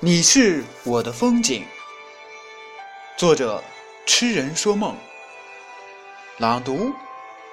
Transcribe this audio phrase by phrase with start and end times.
[0.00, 1.66] 你是我的风景。
[3.16, 3.60] 作者：
[4.06, 4.96] 痴人说梦。
[6.36, 6.92] 朗读：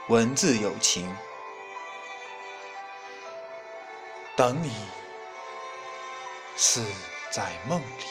[0.09, 1.11] 文字有情。
[4.35, 4.71] 等你，
[6.55, 6.85] 似
[7.31, 8.05] 在梦里，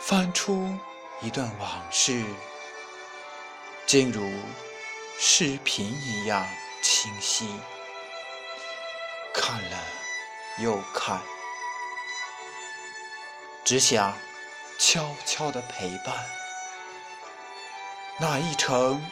[0.00, 0.68] 翻出
[1.20, 2.24] 一段往事，
[3.86, 4.28] 竟如
[5.16, 6.44] 视频一样
[6.82, 7.48] 清晰。
[9.32, 9.78] 看了
[10.58, 11.22] 又看。
[13.72, 14.14] 只想
[14.78, 16.14] 悄悄地陪伴
[18.20, 19.02] 那一程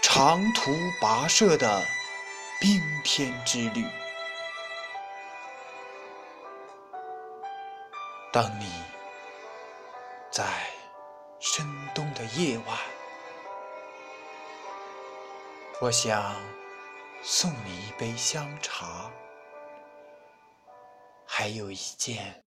[0.00, 1.84] 长途跋涉的
[2.60, 3.84] 冰天之旅。
[8.32, 8.70] 当你
[10.30, 10.46] 在
[11.40, 12.78] 深冬的夜晚，
[15.80, 16.36] 我想
[17.20, 19.10] 送你一杯香茶，
[21.26, 22.44] 还有一件。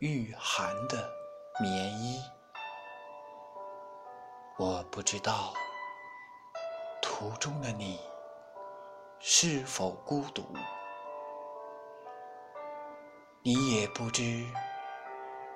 [0.00, 1.12] 御寒的
[1.60, 1.70] 棉
[2.00, 2.22] 衣，
[4.56, 5.52] 我不知道
[7.02, 8.00] 途中的你
[9.18, 10.42] 是否孤独，
[13.42, 14.46] 你也不知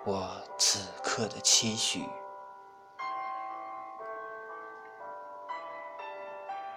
[0.05, 2.07] 我此刻的期许。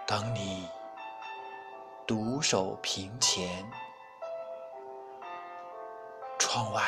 [0.05, 0.69] 当你
[2.07, 3.69] 独守屏前，
[6.39, 6.81] 窗外。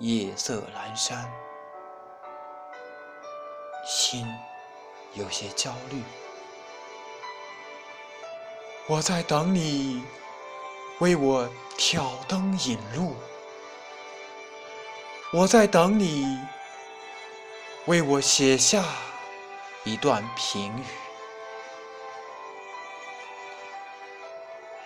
[0.00, 1.28] 夜色阑珊，
[3.84, 4.24] 心
[5.14, 6.00] 有些焦虑。
[8.86, 10.04] 我在等你
[11.00, 13.16] 为我挑灯引路，
[15.32, 16.38] 我在等你
[17.86, 18.84] 为我写下
[19.82, 20.84] 一段评语。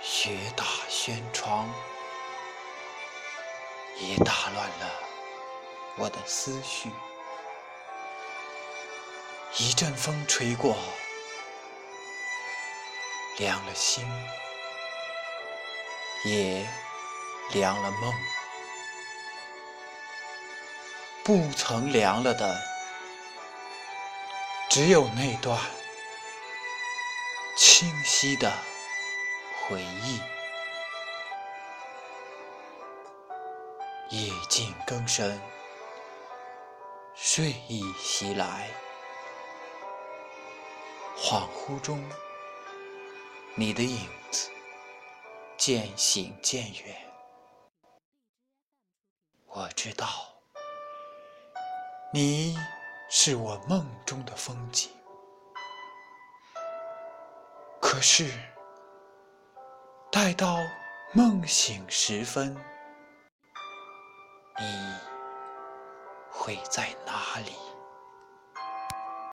[0.00, 1.68] 雪打轩窗。
[3.98, 4.90] 也打乱了
[5.96, 6.90] 我的思绪。
[9.58, 10.76] 一阵风吹过，
[13.38, 14.04] 凉了心，
[16.24, 16.66] 也
[17.52, 18.12] 凉了梦。
[21.22, 22.60] 不曾凉了的，
[24.70, 25.56] 只有那段
[27.56, 28.50] 清晰的
[29.60, 30.20] 回忆。
[34.12, 35.40] 夜静更深，
[37.14, 38.68] 睡意袭来，
[41.16, 42.06] 恍惚中，
[43.54, 44.50] 你的影子
[45.56, 46.94] 渐行渐远。
[49.46, 50.06] 我知道，
[52.12, 52.54] 你
[53.08, 54.90] 是我梦中的风景，
[57.80, 58.30] 可是，
[60.10, 60.58] 待到
[61.14, 62.54] 梦醒时分。
[64.62, 64.94] 你
[66.30, 67.71] 会在哪里？